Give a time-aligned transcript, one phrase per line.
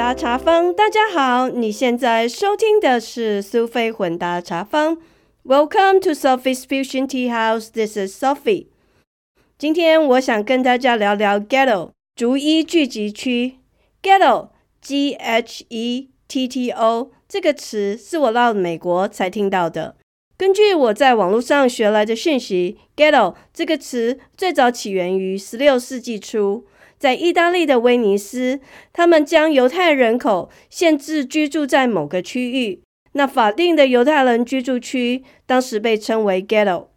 [0.00, 4.96] 搭茶坊，大家好，你现在收听的是苏菲混搭茶坊。
[5.44, 7.68] Welcome to Sophie's Fusion Tea House.
[7.70, 8.68] This is Sophie.
[9.58, 13.56] 今天我想跟大家聊聊 Ghetto 逐一聚集区。
[14.02, 14.48] Ghetto
[14.80, 19.96] G H E T T O 这个词是我到美国才听到的。
[20.38, 26.64] 根据我在网络上学来的讯息，Ghetto 这个词最早起源于十六世纪初。
[27.00, 28.60] 在意大利的威尼斯，
[28.92, 32.82] 他们将犹太人口限制居住在某个区域。
[33.12, 36.88] 那法定的犹太人居住区当时被称为 ghetto。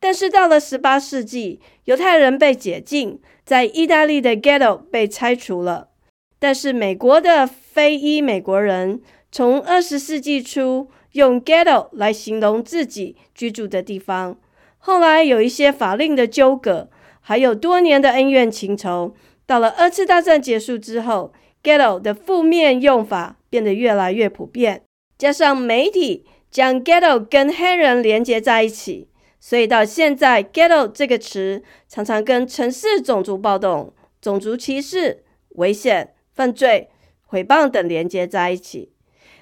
[0.00, 5.90] 但是到了十八世纪，犹太人被解禁，在意大利的 ghetto 被拆除了。
[6.38, 14.38] 但是美国的非裔美国人从二十世纪初用 ghetto 来形容自己居住的地方。
[14.78, 16.88] 后来有一些法令的纠葛，
[17.20, 19.14] 还有多年的恩怨情仇。
[19.52, 21.30] 到了二次大战结束之后
[21.62, 24.84] ，ghetto 的负面用法变得越来越普遍，
[25.18, 35.22] 加上媒体将 ghetto 跟黑人连接在一起，所以到现在 ghetto 这个词常常跟城市种族暴动、种族歧视、
[35.56, 36.88] 危险、犯罪、
[37.26, 38.90] 毁谤等连接在一起。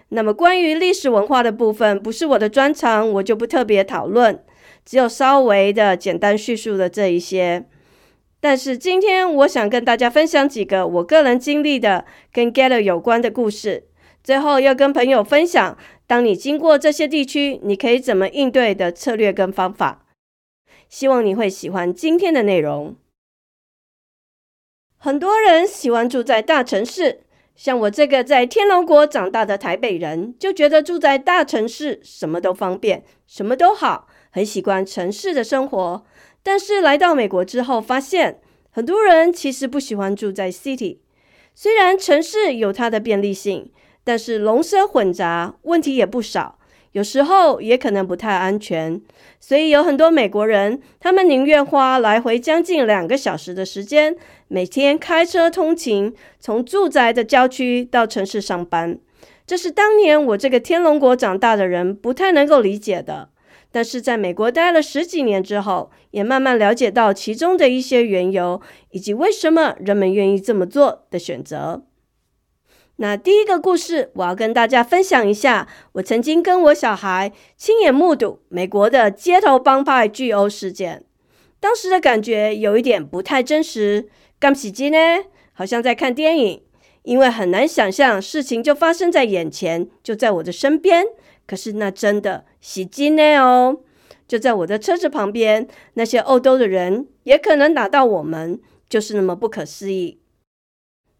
[0.08, 4.42] 那么关于历史文化的部分，不是我的专长，我就不特别讨论，
[4.84, 7.66] 只有稍微的简单叙述了这一些。
[8.40, 13.88] 但是今天我想跟大家分享几个我个人经历的跟 Ghetto 有关的故事，
[14.24, 20.06] 最后要跟朋友分享，当你经过这些地区，你可以怎么应对的策略跟方法。
[20.88, 22.96] 希望你会喜欢今天的内容。
[24.96, 27.20] 很多人喜欢住在大城市，
[27.54, 36.04] 像我这个在天龙国长大的台北人，就觉得住在大城市什么都方便，什么都好，很喜欢城市的生活。
[36.42, 40.98] 但是来到美国之后，发现很多人其实不喜欢住在 city。
[41.54, 43.70] 虽然城市有它的便利性，
[44.04, 46.56] 但是龙蛇混杂，问题也不少。
[46.92, 49.00] 有时候也可能不太安全。
[49.38, 54.16] 所以有很多美国人，他们宁愿花来回将近两个小时的时间，
[54.48, 58.98] 每天开车通勤，从住宅的郊区到城市上班。
[59.46, 63.28] 这是当年我这个天龙国长大的人不太能够理解的。
[63.72, 68.60] 但是在美国待了十几年之后，也慢慢了解到其中的一些缘由，
[68.90, 71.84] 以及为什么人们愿意这么做的选择。
[72.96, 81.04] 那第一个故事，我要跟大家分享一下，我曾经跟我小孩亲眼目睹美国的街头帮派聚殴事件。
[81.60, 84.08] 当时的感觉有一点不太真实，
[84.38, 84.98] 刚起机呢，
[85.52, 86.62] 好像在看电影，
[87.04, 91.06] 因为很难想象事情就发生在眼前，就在我的身边。
[91.46, 93.78] 可是那真的袭击呢哦，
[94.28, 100.20] 就在我的车子旁边，那些欧洲的人也可能打到我们，就是那么不可思议。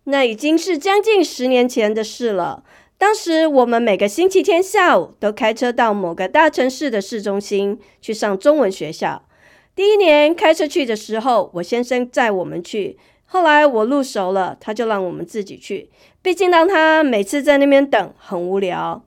[0.04, 2.64] 那已经是将近十年前的事了。
[2.98, 9.26] 当时我们每个星期天下午都开车到某个大城市的市中心去上中文学校。
[9.74, 15.88] 第一年开车去的时候，我先生载我们去，后来我路熟了，他就让我们自己去，
[16.20, 19.02] 毕竟让他每次在那边等很无聊。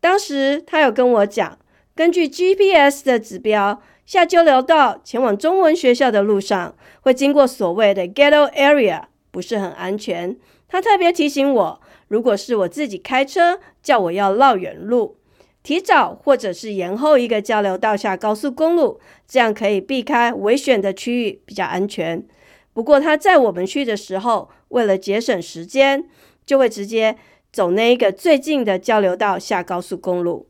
[0.00, 1.58] 当时他有跟我讲，
[2.00, 10.34] 根据 GPS 的指标，下交流道前往中文学校的路上会经过所谓的 Ghetto Area，不是很安全。
[10.66, 15.18] 他特别提醒我，如果是我自己开车，叫我要绕远路，
[15.62, 22.26] 提早或者是延后一个交流道下高速公路，这样可以避开危险的区域，比较安全。
[22.72, 26.08] 不过他在我们去的时候，为了节省时间，
[26.46, 27.18] 就会直接。
[27.52, 30.46] 走那一个最近的交流道下高速公路，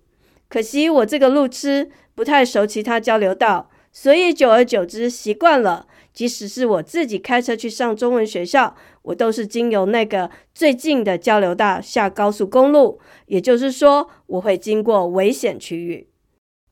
[0.51, 5.87] 可惜我这个路痴不太熟其他交流道，所以久而久之习惯了。
[6.13, 16.09] 即使是我自己开车去上中文学校，我都是经由那个最近的交流道下高速公路，也就是说我会经过危险区域。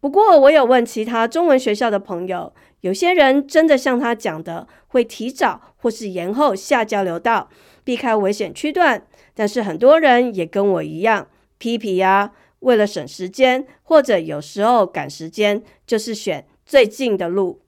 [0.01, 7.49] 不过我有问其他中文学校的朋友，有些人真的像他讲的，会提早或是延后下交流道，
[7.85, 9.07] 避开危险区段。
[9.35, 11.29] 但是很多人也跟我一样，
[11.59, 17.61] 皮皮呀，为了省时间，或者有时候赶时间，就是选最近的路。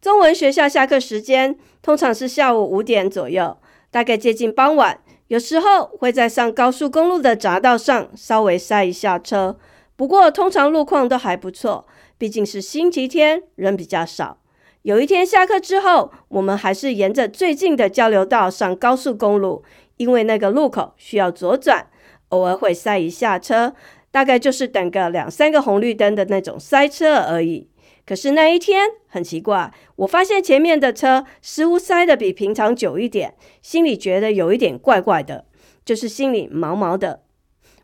[0.00, 3.56] 中文学校下课时间通常是下午五点左右，
[3.90, 9.58] 大概接近傍晚，有时候会在上高速公路的匝道上稍微塞一下车。
[9.96, 11.86] 不过通常路况都还不错，
[12.18, 14.38] 毕竟是星期天，人比较少。
[14.82, 19.64] 有一天下课之后，我们还是沿着最近的交流道上高速公路。
[19.96, 21.88] 因为那个路口需要左转，
[22.28, 23.74] 偶尔会塞一下车，
[24.10, 27.68] 大概就是等个两三个红绿灯的那种塞车而已。
[28.04, 35.44] 可是那一天很奇怪，我发现前面的车似乎塞得比平常久一点，心里觉得有一点怪怪的。
[35.84, 37.22] 就是心里毛毛的。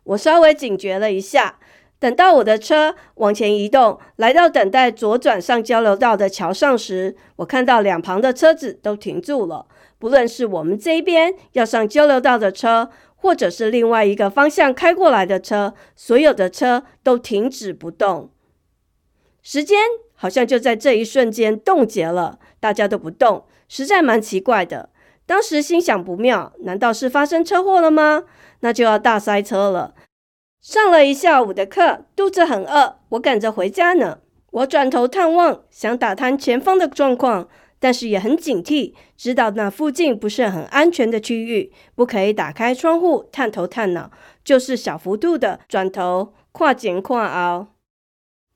[0.03, 1.57] 我稍微警觉了一下，
[1.99, 9.67] 等到我的车往前移动，来到等待左转上交流道的桥上时，我看到两旁的车子都停住了。
[9.99, 12.89] 不论是我们这边要上交流道的车，
[13.23, 18.29] 或者是另外一个方向开过来的车，所有的车都停止不动。
[19.41, 19.79] 时间
[20.13, 24.89] 好像就在这一瞬间冻结了，大家都不动，实在蛮奇怪的。
[25.25, 28.25] 当时心想不妙，难道是发生车祸了吗？
[28.59, 29.95] 那就要大塞车了。
[30.61, 34.19] 上了一下午的课，肚子很饿，我赶着回家呢。
[34.51, 37.47] 我转头探望，想打探前方的状况。
[37.83, 44.09] 但是也很警惕，知道那附近不是很安全的区域，不可以打开窗户探头探脑，
[44.41, 47.67] 就是小幅度的转头跨前跨凹。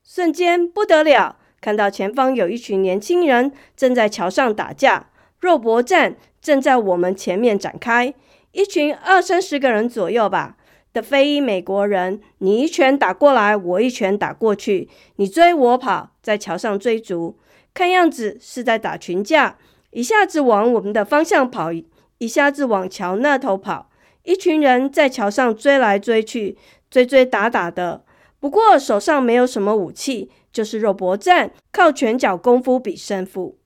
[0.02, 5.10] 瞬间不得了，看到前方有一群年轻人正在桥上打架，
[5.40, 8.14] 肉搏战正在我们前面展开，
[8.52, 10.56] 一群二三十个人左右吧
[10.92, 17.38] 的非裔美国人，你一拳打过来，我一拳打过去，你追我跑，在桥上追逐。
[17.74, 19.58] 看样子是在打群架，
[19.90, 21.70] 一下子往我们的方向跑，
[22.18, 23.90] 一下子往桥那头跑。
[24.24, 26.58] 一群人在桥上追来追去，
[26.90, 28.04] 追追打打的。
[28.40, 33.56] 不过手上没有什么武器，就是肉搏战，靠拳脚功夫比胜负。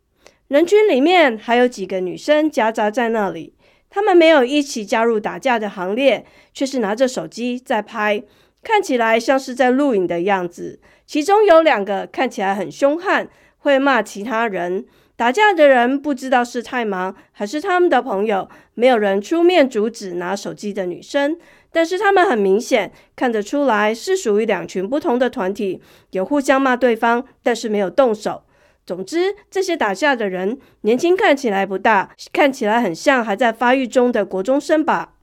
[0.48, 3.54] 人群里面还有几个女生夹杂在那里，
[3.94, 6.24] 他们没有一起加入打架的行列，
[6.54, 8.22] 却是拿着手机在拍，
[8.64, 10.80] 看起来像是在录影的样子。
[11.06, 13.28] 其中有两个看起来很凶悍。
[13.58, 14.84] 会骂其他人，
[15.14, 21.38] 打架的人不知道是太忙还是他们的朋友，没有人出面阻止拿手机的女生。
[21.70, 25.80] 但是他们很明显看得出来是属于两群不同的团体，
[26.10, 28.42] 有互相骂对方，但是没有动手。
[28.84, 35.14] 总之，这些打架的人年轻，看起来不大，看起来很像还在发育中的国中生吧。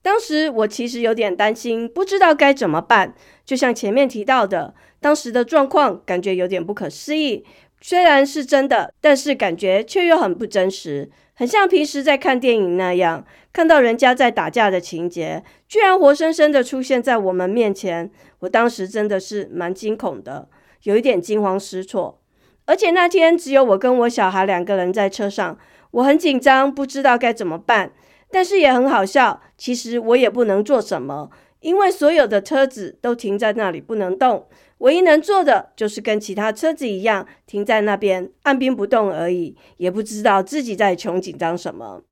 [0.00, 3.14] 当时我其实有点担心，不知道该怎么办。
[3.44, 4.74] 就像前面提到的。
[5.00, 7.44] 当时的状况感觉有点不可思议，
[7.80, 18.10] 虽然是真的，但是感觉却又很不真实，很像平时在看电影那样，看到人家在打架的情节，居然活生生的出现在我们面前。
[18.40, 20.48] 我当时真的是蛮惊恐的，
[20.82, 22.20] 有一点惊慌失措。
[22.68, 25.56] 而且那天只有我跟我小孩两个人在车上，
[25.92, 27.92] 我很紧张，不知道该怎么办，
[28.30, 29.40] 但是也很好笑。
[29.56, 31.30] 其实我也不能做什么，
[31.60, 34.46] 因为所有的车子都停在那里不能动。
[34.80, 42.02] 唯一能做的就是跟其他车子一样停在那边按兵不动而已，也不知道自己在穷紧张什么。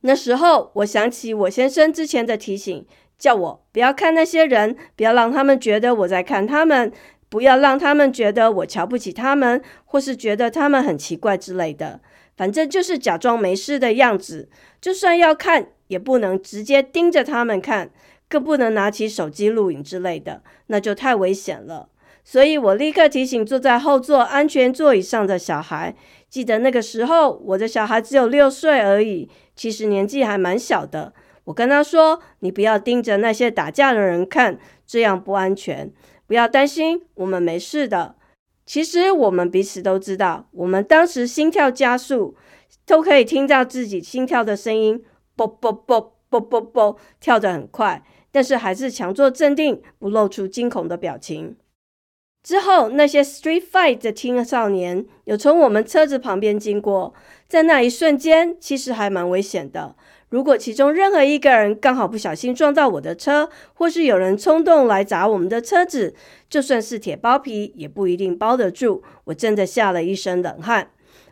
[0.00, 2.86] 那时候我想起我先生之前的提醒，
[3.18, 6.90] 叫我不要看那些人，不要让他们觉得我在看他们，
[7.32, 11.98] 不要让他们觉得我瞧不起他们，或是觉得他们很奇怪之类的。
[12.36, 14.50] 反正就是假装没事的样子，
[14.82, 17.88] 就算要看，也不能直接盯着他们看，
[18.28, 21.88] 更不能拿起手机录影之类的，那就太危险了。
[22.22, 25.96] 所以我立刻提醒坐在后座安全座椅上的小孩。
[26.28, 31.14] 记得那个时候，我的小孩只有六岁而已，其实年纪还蛮小的。
[31.44, 35.90] 我跟他说：“你不要盯着那些打架的人看，这样不安全。
[36.32, 38.14] 不要担心，我们没事的。”
[38.64, 42.34] 其实我们彼此都知道，我们当时心跳加速，
[42.86, 45.04] 都可以听到自己心跳的声音，
[45.36, 51.54] 啵啵啵啵啵啵，跳得很快，但是还是强作镇定，不露出惊恐的表情。
[52.42, 57.12] 之后，那些 street fight 的青少年有从我们车子旁边经过，
[57.46, 59.94] 在那一瞬间，其实还蛮危险的。
[60.32, 66.14] 如果其中任何一个人刚好不小心撞到我的车，或是有人冲动来砸我们的车子，
[66.48, 69.02] 就算是铁包皮也不一定包得住。
[69.24, 70.88] 我真的吓了一身冷汗。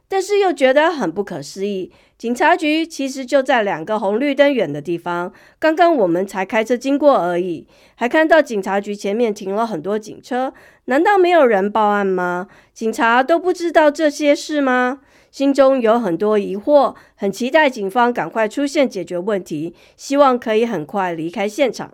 [0.07, 5.33] 但是又觉得很不可思议，警察局其实就在两个红绿灯远的地方。
[5.59, 10.53] 刚刚我们才开车经过而已，还看到警察局前面停了很多警车。
[10.87, 12.49] 难道没有人报案吗？
[12.75, 15.01] 警察都不知道这些事吗？
[15.31, 21.93] 心中有很多疑惑，很期待警方赶快出现解决问题，希望可以很快离开现场。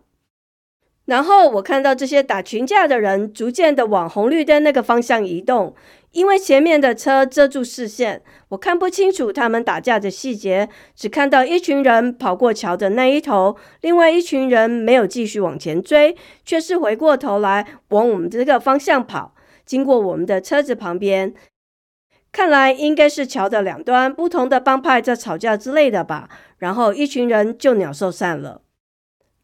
[1.04, 5.72] 然后我看到这些打群架的人逐渐的往红绿灯那个方向移动，
[6.10, 19.32] 因为前面的车遮住视线，我看不清楚他们打架的细节，只看到一群人跑过桥的那一头，另外一群人没有继续往前追，却是回过头来往我们这个方向跑，
[19.64, 21.32] 经过我们的车子旁边，
[22.36, 26.28] 看来应该是桥的两端不同的帮派在吵架之类的吧，
[26.58, 28.60] 然后一群人就鸟兽散了。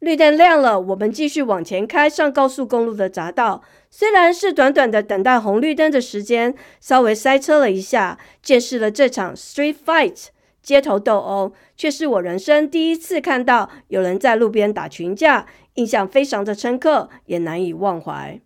[0.00, 3.62] 绿灯亮了，我们继续往前开，上高速公路的匝道。
[3.88, 10.26] 虽然是短短的等待红绿灯的时间，稍微塞车了一下，见识了这场 street fight
[10.62, 15.46] 街头斗殴，却是我人生第一次看到有人在路边打群架，
[15.76, 18.38] 印象非常的深刻，也难以忘怀。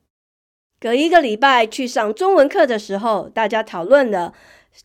[0.79, 4.35] 隔一个礼拜去上中文课的时候，大家讨论了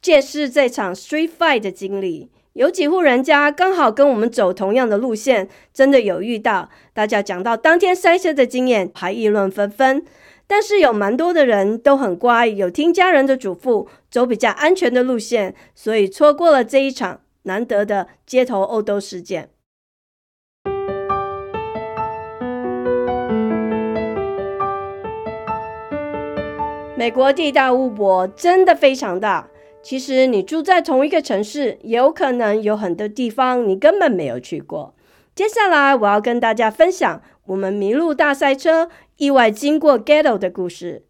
[0.01, 2.31] 见识这场 street fight 的经历。
[2.53, 6.69] 有几户人家刚好跟我们走同样的路线，真的有遇到。
[6.93, 10.03] 大家讲到当天塞车的经验，还议论纷纷。
[10.47, 19.49] 但是有蛮多的人都很乖，有听家人的嘱咐，走比较安全的路线，所以错过了这一场难得的街头殴斗事件。
[27.01, 29.49] 美国地大物博，真的非常大。
[29.81, 34.93] 其实你住在同一个城市，有可能有很多地方你根本没有去过。
[35.33, 41.07] 接下来我要跟大家分享我们迷路大赛车意外经过 Ghetto 的故事。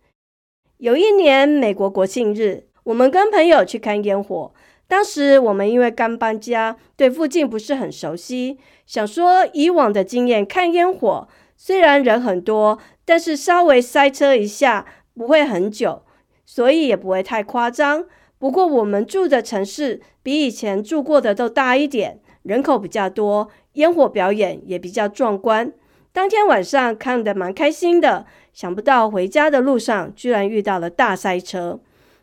[0.78, 4.54] 有一年美国国庆日，我们跟朋友去看烟火。
[4.88, 16.04] 当时我们因为刚搬家，对附近不是很熟悉，想说以往的经验看烟火，虽然人很多，但是稍微塞车一下不会很久，
[16.46, 18.06] 所以也不会太夸张。
[18.38, 25.72] 不过，我们住的城市比以前住过的都大一点，人口比较多，烟火表演也比较壮观。
[26.12, 31.80] 当天晚上看得蛮开心的，想不到回家的路上居然遇到了大塞车。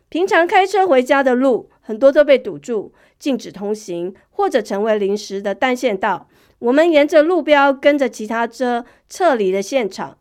[0.09, 6.27] 平常开车回家的路很多都被堵住，禁止通行，或者成为临时的单线道。
[6.59, 10.17] 我们沿着路标跟着其他车撤离了现场，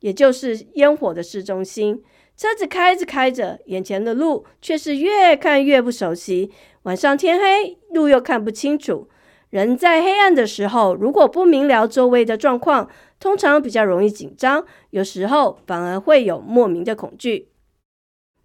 [0.00, 2.02] 也就是烟火的市中心。
[2.36, 6.50] 车子开着开着，眼前的路却是越看越不熟悉。
[6.82, 9.08] 晚上天黑，路又看不清楚。
[9.50, 12.88] 人在黑暗的时候，如果不明了周围的状况，
[13.20, 17.50] 通常比较容易紧张，有时候反而会有莫名的恐惧。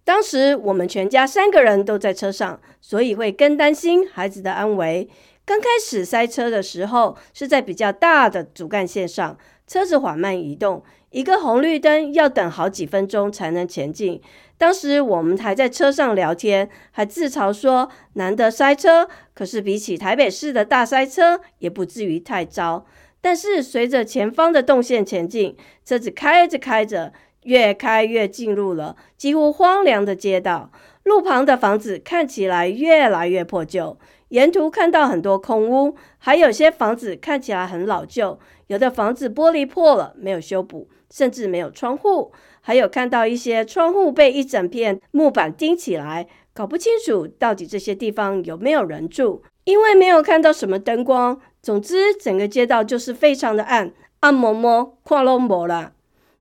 [0.04, 5.08] 当时我们全家三个人都在车上，所以会更担心孩子的安危。
[5.44, 10.84] 刚开始塞车的时候，是在比较大的主干线上，车子缓慢移动。
[11.10, 14.20] 一个红绿灯要等好几分钟才能前进。
[14.58, 22.84] 当时我们还在车上聊天，还自嘲说难得塞车，可是比起台北市的大塞车，也不至于太糟。
[23.20, 27.12] 但是随着前方的动线前进，车子开着开着，
[27.44, 30.70] 越开越进入了几乎荒凉的街道。
[31.04, 33.96] 路旁的房子看起来越来越破旧，
[34.28, 40.88] 沿途看到很多空屋，还有些房子看起来很老旧，有的房子玻璃破了，没有修补。
[41.10, 51.40] 甚至没有窗户，还有看到一些窗户被一整片木板钉起来，搞不清楚到底这些地方有没有人住，因为没有看到什么灯光。
[51.60, 55.92] 总之，整个街道就是非常的暗，暗摸摸，看拢无啦。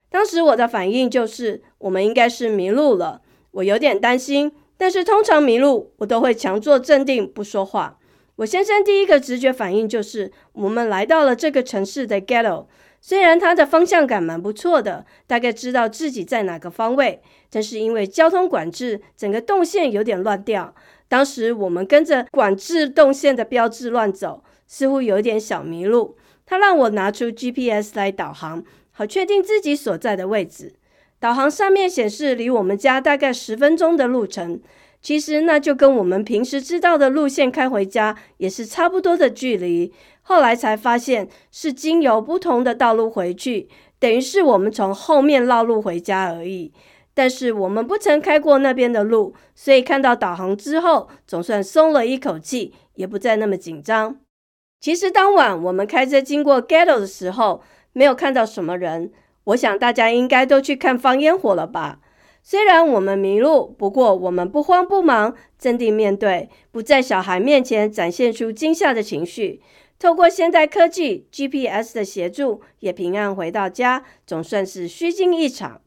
[0.09, 3.21] 当时我的反应就是，我们应该是迷路了，
[3.51, 4.51] 我有点担心。
[4.77, 7.97] 但是通常迷路，我都会强作镇定，不说话。
[8.37, 12.65] 我先生第一个直觉反应就是，我们来到了这个城市的 ghetto。
[12.99, 20.73] 虽然他的方向感蛮不错的，大概知道自己在哪个方位，但是因为交通管制，整个动线有点乱掉。
[21.07, 26.17] 当时我们跟着管制动线的标志乱走，似乎有点小迷路。
[26.45, 30.73] 他让我拿出 GPS 来导航，好确定自己所在的位置。
[31.19, 34.59] 导航上面显示离我们家大概十分钟的路程，
[35.07, 39.93] 其实那就跟我们平时知道的路线开回家也是差不多的距离。
[40.21, 46.73] 后来才发现是经由不同的道路回去，等于是我们从后面绕路回家而已。
[47.13, 54.17] 但是我们不曾开过那边的路，所以看到导航之后，总算松了一口气，也不再那么紧张。
[54.81, 59.13] 其实当晚我们开车经过 Ghetto 的时候，没有看到什么人。
[59.45, 61.99] 我想大家应该都去看放烟火了吧？
[62.49, 69.61] 虽然我们迷路，不过我们不慌不忙，镇定面对，不在小孩面前展现出惊吓的情绪。
[69.99, 75.81] 透过现代科技 GPS 的协助，也平安回到家，总算是虚惊一场。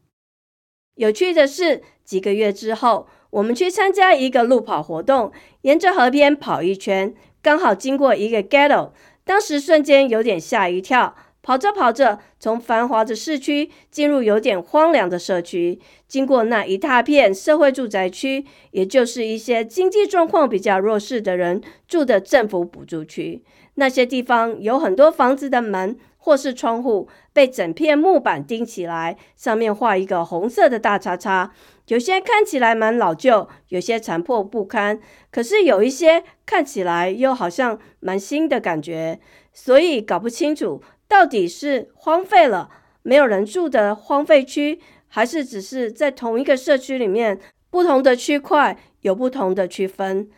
[0.97, 8.91] 有趣的是，几个月之后，我们去参加一个路跑活动，沿着河边跑一圈，刚好经过一个 ghetto，
[9.25, 11.17] 当时瞬间有点吓一跳。
[11.43, 23.43] 跑着跑着，从繁华的市区进入有点荒凉的社区，经过那一大片社会住宅区，也就是一些经济状况比较弱势的人住的政府补助区。
[23.75, 31.53] 那些地方有很多房子的门或是窗户被整片木板钉起来，上面画一个红色的大叉叉。
[31.87, 35.01] 有些看起来蛮老旧，有些残破不堪，
[35.33, 39.19] 可是有一些看起来又好像蛮新的感觉，
[39.55, 40.83] 所以搞不清楚。
[41.11, 42.71] 到底是荒废了、
[43.03, 50.31] 没有人住的荒废区，还是只是在同一个社区里面不同的区块有不同的区分？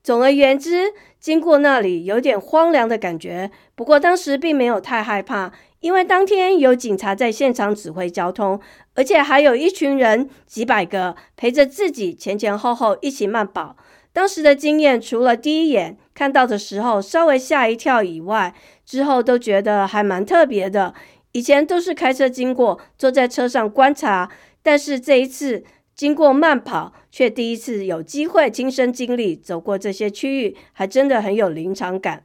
[0.00, 3.50] 总而言之，经过那里有点荒凉的感觉。
[3.74, 8.60] 不过当时并没有太害怕，因为当天有警察在现场指挥交通，
[8.94, 13.76] 而且还有一群人几百个陪着自己前前后后一起慢跑。
[14.12, 18.54] 当时的经验，除了第一眼看到的时候稍微吓一跳以外，
[18.84, 20.94] 之后都觉得还蛮特别的。
[21.32, 24.30] 以前都是开车经过，坐在车上观察，
[24.62, 25.64] 但是这一次。
[25.94, 32.24] 经过慢跑，却第一次有机会亲身经历走过这些区域，还真的很有临场感。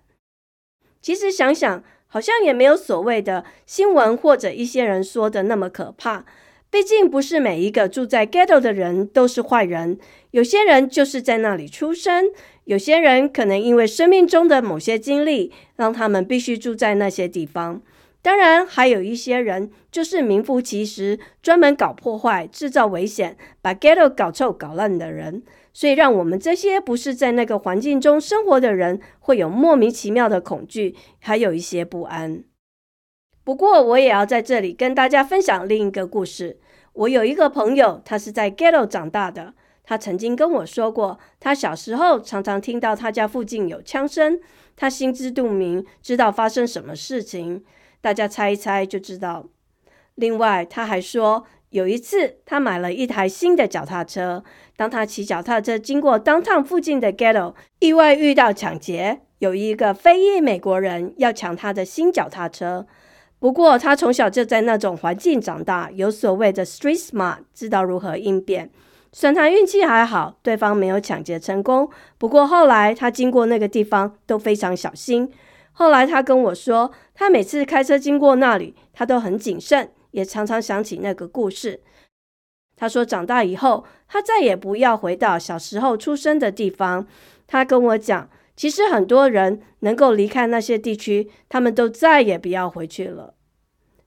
[1.01, 6.25] 其实想想，好像也没有所谓的新闻或者一些人说的那么可怕。
[6.71, 9.99] 毕竟不是每一个住在 ghetto 的人都是坏人，
[10.31, 12.31] 有些人就是在那里出生，
[12.67, 17.81] 有些人可能因为生命中的某些经历，让他们必须住在那些地方。
[18.21, 25.43] 当然，还有一些人就是名副其实，专门搞破坏、制造危险、把 ghetto 搞臭、搞烂的人。
[25.73, 32.43] 所以，让我们这些不是在那个环境中生活的人，会有莫名其妙的恐惧，还有一些不安。
[33.45, 36.59] 不过，我也要在这里跟大家分享另一个故事。
[36.91, 39.53] 我有一个朋友，他是在 ghetto 长大的。
[39.89, 44.37] 他曾经跟我说过，他小时候常常听到他家附近有枪声，
[44.75, 47.63] 他心知肚明，知道发生什么事情。
[48.01, 49.45] 大家猜一猜就知道。
[50.15, 54.43] 另外，他还说，有一次他买了一台新的脚踏车，
[54.75, 62.85] 当他骑脚踏车经过当趟附近的 ghetto，意外遇到抢劫，有一个非裔美国人要抢他的新脚踏车。
[63.39, 68.69] 不过他从小就在那种环境长大，有所谓的 street smart，知道如何应变。
[69.17, 71.89] 算他运气还好，对方没有抢劫成功。
[72.19, 75.33] 不过后来他经过那个地方都非常小心。
[75.71, 81.81] 后来他跟我说，他每次开车经过那里，他都很谨慎，也常常想起那个故事。
[82.75, 87.07] 他说，长大以后，他再也不要回到小时候出生的地方。
[87.47, 93.33] 他跟我讲，其实很多人能够离开那些地区，他们都再也不要回去了。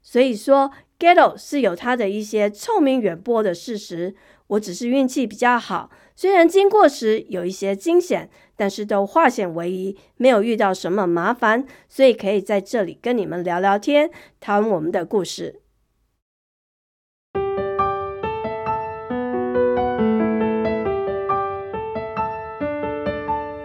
[0.01, 4.15] 所以说，ghetto 是有它的一些臭名远播的事实。
[4.51, 8.31] 我只是运气比较好，虽然经过时有一些惊险。
[8.61, 15.63] 但是都化险为夷，没有遇到什么麻烦，所以可以在这里跟你们聊聊天，谈我们的故事。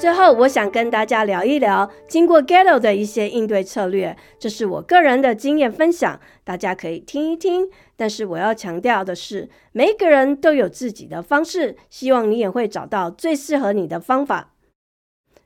[0.05, 7.67] 最后，我想跟大家聊一聊经过 Ghetto 的一些应对策略，这是我个人的经验分享，大家可以听一听。
[7.95, 14.53] 但是我要强调的是，每个人都有自己的方式，希望你也会找到最适合你的方法。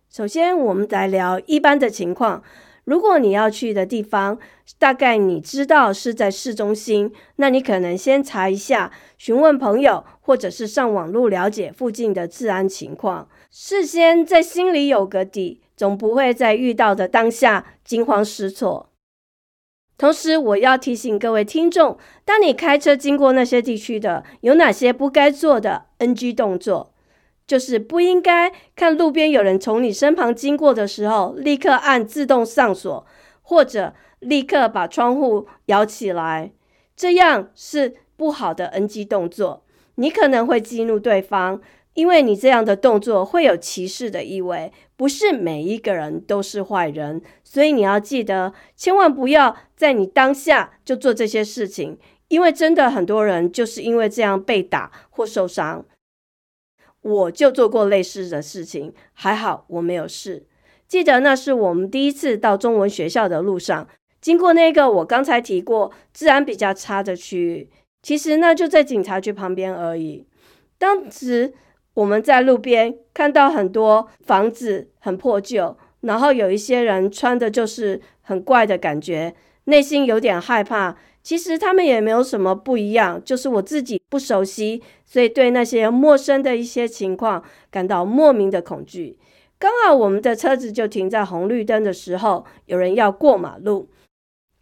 [0.10, 2.44] 首先，我们来聊一般的情况。
[2.84, 4.40] 如果你要去的地方，
[4.78, 18.92] 大概你知道是在市中心，那你可能先查一下，询问朋友，或者是上网络了解附近的治安情况，事先在心里有个底，总不会在遇到的当下惊慌失措。
[19.98, 26.94] 同时，我要提醒各位听众，当你开车经过那些地区的，有哪些不该做的 NG 动作。
[27.48, 33.08] 就是不应该看路边有人从你身旁经过的时候，立刻按自动上锁，
[33.42, 36.52] 或者立刻把窗户摇起来，
[36.96, 39.64] 这样是不好的 NG 动作。
[39.96, 41.60] 你可能会激怒对方，
[41.94, 44.72] 因为你这样的动作会有歧视的意味。
[44.96, 51.98] 不是每一个人都是坏人，所以你要记得，千万不要在你当下就做这些事情，
[52.28, 55.86] 因为真的很多人就是因为这样被打或受伤。
[57.02, 60.46] 我就做过类似的事情，还好我没有事。
[60.86, 63.88] 记得那是我们第一次到中文学校的路上，
[64.20, 67.70] 经过那个我刚才提过治安比较差的区域。
[68.02, 70.28] 其实那就在警察局旁边而已。
[70.78, 71.54] 当时
[72.00, 79.36] 我们在路边看到很多房子很破旧，然后有一些人穿的就是很怪的感觉，
[79.66, 80.96] 内心有点害怕。
[81.22, 89.18] 其实他们也没有什么不一样，就是我自己不熟悉，所以对那些陌生的一些情况感到莫名的恐惧。
[89.60, 93.90] 刚好我们的车子就停在红绿灯的时候，有人要过马路，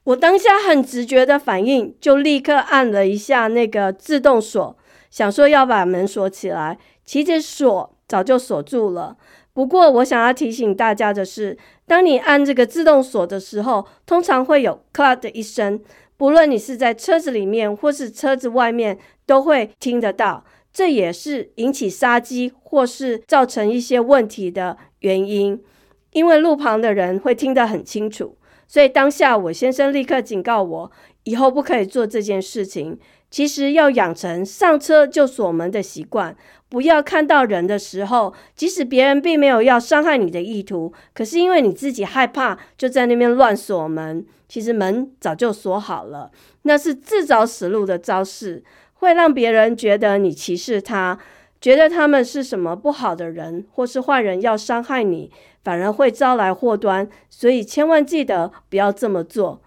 [0.06, 4.76] 我当下很直觉的反应，就立刻按了一下那个自动锁，
[5.12, 6.80] 想说要把门锁起来。
[7.08, 9.18] 其实锁早就锁住了。
[9.54, 15.82] 不过我想要提醒大家的是，当你按这个自动锁的时候，通常会有 “clap” 的一声。
[16.16, 20.44] 不论你是在车子里面或是车子外面，都会听得到。
[20.72, 25.60] 这也是引起杀机或是造成一些问题的原因，
[26.12, 28.38] 因为路旁的人会听得很清楚。
[28.68, 30.92] 所以当下我先生立刻警告我，
[31.24, 33.00] 以后不可以做这件事情。
[33.30, 36.36] 其实要养成上车就锁门的习惯，
[36.70, 44.26] 不要看到人的时候，即使别人并没有要伤害你的意图，可是因为你自己害怕，就在那边乱锁门。
[44.48, 48.64] 其实门早就锁好了，那是自找死路的招式，
[48.94, 51.20] 会让别人觉得你歧视他，
[51.60, 55.30] 觉得他们是什么不好的人，或是坏人要伤害你，
[55.66, 57.10] 反而会招来祸端。
[57.30, 59.62] 所以千万记得不要这么做。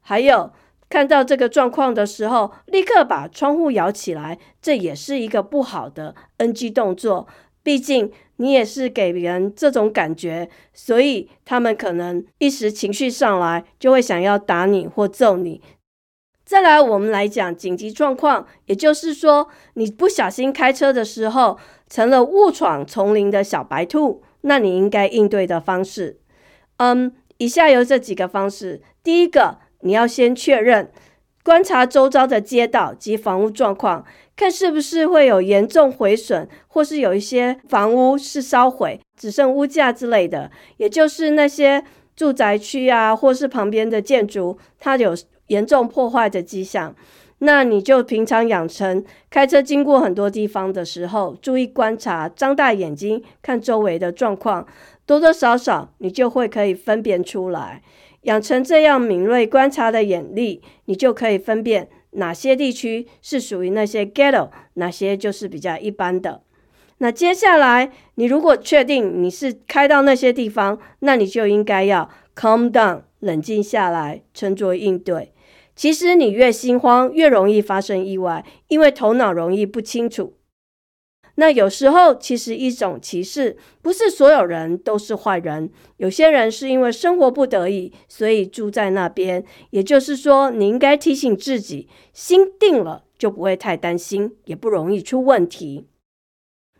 [0.00, 0.50] 还有。
[0.94, 7.26] 看到这个状况的时候，立刻把窗户摇起来，这也是一个不好的 NG 动作。
[7.64, 15.60] 毕竟你也是给别人这种感觉，所以他们可能一时情绪上来，就会想要打你或揍你。
[16.44, 26.20] 再来，我们来讲紧急状况，也就是说，你不小心开车的时候，成了误闯丛林的小白兔，那你应该应对的方式，
[26.76, 28.80] 嗯，以下有这几个方式。
[29.02, 29.63] 第一个。
[29.84, 30.90] 你要先确认，
[31.42, 41.84] 观察周遭的街道及房屋状况，看是不是会有严重毁损，或是有一些房屋是烧毁，只剩屋架之类的，也就是那些
[42.16, 45.14] 住宅区啊，或是旁边的建筑，它有
[45.48, 46.96] 严重破坏的迹象。
[47.44, 54.66] 那你就平常养成开车经过很多地方的时候，注意观察，张大眼睛看周围的状况，
[55.04, 57.82] 多多少少你就会可以分辨出来。
[58.22, 66.40] 养成这样敏锐观察的眼力，你就可以分辨哪些地区是属于那些 ghetto，哪些就是比较一般的。
[66.98, 75.32] 那接下来，你如果确定你是开到那些地方，那你就应该要 calm down，冷静下来，沉着应对。
[75.76, 80.34] 其实你越心慌，越容易发生意外，因为头脑容易不清楚。
[81.36, 89.44] 那有时候其实一种歧视，不是所有人都是坏人，有些人是因为生活不得已，所以住在那边。
[89.70, 95.88] 也就是说，你应该提醒自己，心定了就不会太担心，也不容易出问题。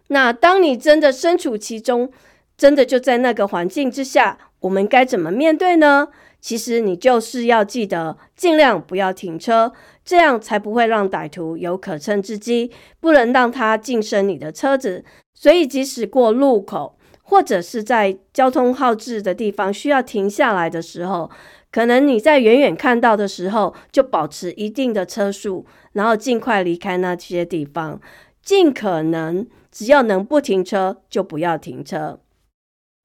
[0.09, 2.12] 那当你真的身处其中，
[2.57, 6.09] 真的就在那个环境之下，我们该怎么面对呢？
[6.40, 9.72] 其实你就是要记得，尽量不要停车。
[10.03, 15.05] 这样才不会让歹徒有可乘之机，不能让他近身你的车子。
[15.35, 21.31] 所以，即使过路口或者是在交通号志的地方需要停下来的时候，
[21.70, 28.00] 可能你在远远看到的时候，就保持一定的车速，然后尽快离开那些地方。
[28.42, 32.20] 尽可能只要能不停车就不要停车。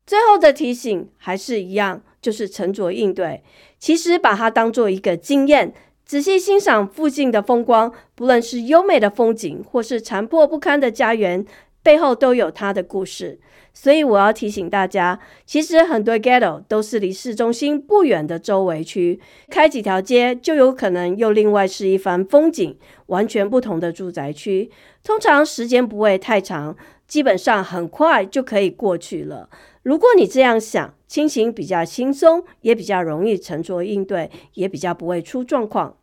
[0.10, 3.44] 最后的提醒还是一样，就是沉着应对。
[3.78, 5.72] 其实把它当做一个经验。
[6.04, 11.46] 仔细欣赏附近的风光，不论是优美的风景，或是残破不堪的家园，
[11.84, 13.40] 背后都有它的故事。
[13.72, 19.20] 所以我要提醒大家，其实很多 ghetto 都是离市中心不远的周围区，
[19.52, 24.72] 开几条街就有可能又另外是一番风景，完全不同的住宅区。
[25.04, 26.76] 通常时间不会太长，
[27.08, 29.48] 基本上很快就可以过去了。
[29.82, 35.98] 如果你这样想，心情比较轻松，也比较容易沉着应对，也比较不会出状况。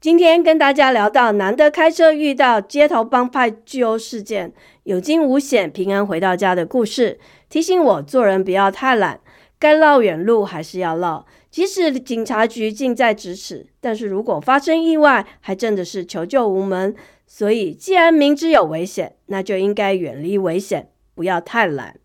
[0.00, 9.20] 今天跟大家聊到难得开车遇到街头帮派巨殴事件，有惊无险平安回到家的故事，提醒我做人不要太懒，
[9.58, 11.24] 该绕远路还是要绕。
[11.50, 16.94] 即使警察局近在咫尺，但是如果发生意外，还真的是求救无门。
[17.26, 21.96] 所以，既然明知有危险，那就应该远离危险，不要太懒。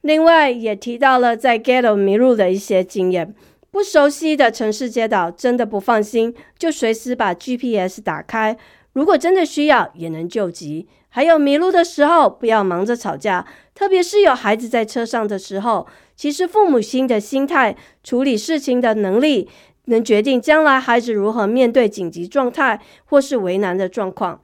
[0.00, 3.34] 另外，也提到了在 ghetto 迷路的一些经验。
[3.70, 8.56] 不熟悉的城市街道，真的不放心，就随时把 GPS 打开。
[8.94, 10.88] 如果真的需要，也能救急。
[11.08, 15.86] 还有迷路的时候，不要忙着吵架，特别是有孩子在车上的时候。
[16.16, 19.48] 其实父母亲的心态、处理事情的能力，
[19.84, 24.42] 能决定将来孩子如何面对紧急状态或是为难的状况。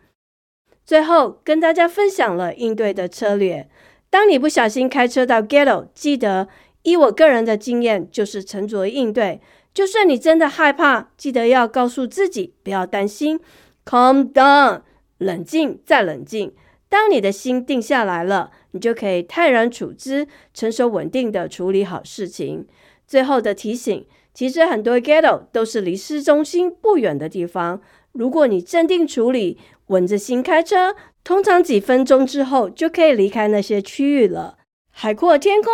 [0.85, 3.69] 最后跟大家分享了应对的策略。
[4.17, 6.49] 当你不小心开车到 Ghetto，记得。
[6.85, 9.43] 以我个人的经验，就是沉着应对。
[9.75, 13.39] 就算你真的害怕，记得要告诉自己不要担心
[13.85, 14.81] ，calm down，
[15.19, 16.55] 冷静再冷静。
[16.89, 22.67] 当你的心定下来了，你就可以泰然处之，成熟稳定的处理好事情。
[23.07, 27.83] 最后的提醒，其实很多 ghetto 都是离市中心不远的地方。
[28.13, 34.59] 如果你镇定处理，稳着心开车，通常几分钟之后就可以离开那些区域了。
[34.91, 35.73] 海阔天空。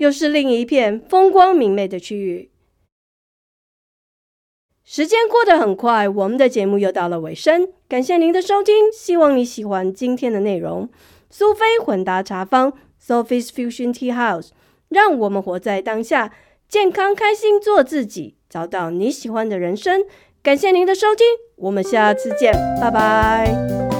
[0.00, 2.50] 又是另一片风光明媚的区域。
[4.82, 7.70] 时间过得很快，我们的节目又到了尾声。
[7.86, 10.88] 感谢您的收听，希望你喜欢今天的内容。
[11.28, 14.52] 苏菲混搭茶坊 （Sophie's Fusion Tea House），
[14.88, 16.32] 让我们活在当下，
[16.66, 20.06] 健康开心做自己，找到你喜欢的人生。
[20.42, 21.26] 感谢您的收听，
[21.56, 22.50] 我们下次见，
[22.80, 23.99] 拜拜。